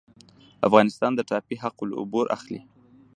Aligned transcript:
افغانستان 0.67 1.11
د 1.15 1.19
ټاپي 1.29 1.55
حق 1.63 1.77
العبور 1.85 2.25
اخلي 2.35 2.59